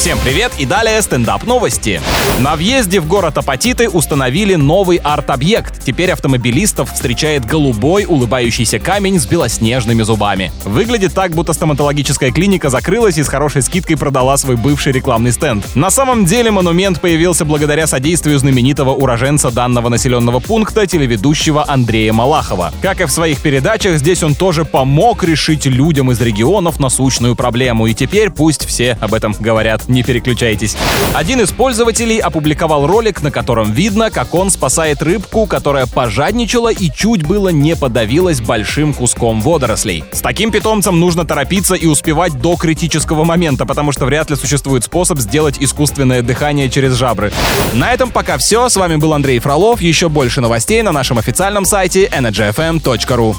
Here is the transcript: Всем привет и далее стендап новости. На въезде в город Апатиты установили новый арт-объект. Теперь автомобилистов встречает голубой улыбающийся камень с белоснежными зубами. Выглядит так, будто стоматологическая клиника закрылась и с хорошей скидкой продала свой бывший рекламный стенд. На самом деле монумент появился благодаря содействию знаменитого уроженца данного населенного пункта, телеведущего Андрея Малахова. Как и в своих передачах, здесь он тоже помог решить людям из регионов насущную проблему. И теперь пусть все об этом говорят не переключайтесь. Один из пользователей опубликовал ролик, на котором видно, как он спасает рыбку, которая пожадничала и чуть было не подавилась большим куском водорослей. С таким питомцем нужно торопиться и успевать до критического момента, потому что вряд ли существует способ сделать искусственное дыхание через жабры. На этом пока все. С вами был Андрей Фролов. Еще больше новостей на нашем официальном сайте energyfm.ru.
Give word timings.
Всем 0.00 0.18
привет 0.24 0.52
и 0.58 0.64
далее 0.64 1.02
стендап 1.02 1.44
новости. 1.44 2.00
На 2.38 2.56
въезде 2.56 3.00
в 3.00 3.06
город 3.06 3.36
Апатиты 3.36 3.86
установили 3.86 4.54
новый 4.54 4.96
арт-объект. 4.96 5.84
Теперь 5.84 6.10
автомобилистов 6.10 6.90
встречает 6.90 7.44
голубой 7.44 8.06
улыбающийся 8.06 8.78
камень 8.78 9.20
с 9.20 9.26
белоснежными 9.26 10.02
зубами. 10.02 10.52
Выглядит 10.64 11.12
так, 11.12 11.32
будто 11.32 11.52
стоматологическая 11.52 12.30
клиника 12.30 12.70
закрылась 12.70 13.18
и 13.18 13.22
с 13.22 13.28
хорошей 13.28 13.60
скидкой 13.60 13.98
продала 13.98 14.38
свой 14.38 14.56
бывший 14.56 14.94
рекламный 14.94 15.32
стенд. 15.32 15.66
На 15.74 15.90
самом 15.90 16.24
деле 16.24 16.50
монумент 16.50 16.98
появился 17.02 17.44
благодаря 17.44 17.86
содействию 17.86 18.38
знаменитого 18.38 18.92
уроженца 18.92 19.50
данного 19.50 19.90
населенного 19.90 20.40
пункта, 20.40 20.86
телеведущего 20.86 21.66
Андрея 21.68 22.14
Малахова. 22.14 22.72
Как 22.80 23.02
и 23.02 23.04
в 23.04 23.10
своих 23.10 23.42
передачах, 23.42 23.98
здесь 23.98 24.22
он 24.22 24.34
тоже 24.34 24.64
помог 24.64 25.24
решить 25.24 25.66
людям 25.66 26.10
из 26.10 26.22
регионов 26.22 26.80
насущную 26.80 27.36
проблему. 27.36 27.86
И 27.86 27.92
теперь 27.92 28.30
пусть 28.30 28.64
все 28.64 28.96
об 29.02 29.12
этом 29.12 29.36
говорят 29.38 29.89
не 29.90 30.02
переключайтесь. 30.02 30.76
Один 31.14 31.40
из 31.40 31.52
пользователей 31.52 32.18
опубликовал 32.18 32.86
ролик, 32.86 33.22
на 33.22 33.30
котором 33.30 33.72
видно, 33.72 34.10
как 34.10 34.34
он 34.34 34.50
спасает 34.50 35.02
рыбку, 35.02 35.46
которая 35.46 35.86
пожадничала 35.86 36.72
и 36.72 36.90
чуть 36.90 37.26
было 37.26 37.48
не 37.50 37.76
подавилась 37.76 38.40
большим 38.40 38.94
куском 38.94 39.40
водорослей. 39.40 40.04
С 40.12 40.20
таким 40.20 40.50
питомцем 40.50 40.98
нужно 40.98 41.24
торопиться 41.24 41.74
и 41.74 41.86
успевать 41.86 42.40
до 42.40 42.56
критического 42.56 43.24
момента, 43.24 43.66
потому 43.66 43.92
что 43.92 44.06
вряд 44.06 44.30
ли 44.30 44.36
существует 44.36 44.84
способ 44.84 45.18
сделать 45.18 45.56
искусственное 45.60 46.22
дыхание 46.22 46.70
через 46.70 46.94
жабры. 46.94 47.32
На 47.74 47.92
этом 47.92 48.10
пока 48.10 48.38
все. 48.38 48.68
С 48.68 48.76
вами 48.76 48.96
был 48.96 49.12
Андрей 49.12 49.38
Фролов. 49.38 49.80
Еще 49.80 50.08
больше 50.08 50.40
новостей 50.40 50.82
на 50.82 50.92
нашем 50.92 51.18
официальном 51.18 51.64
сайте 51.64 52.06
energyfm.ru. 52.06 53.36